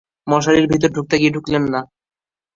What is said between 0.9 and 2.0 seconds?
ঢুকতে গিয়ে ঢুকলেন না।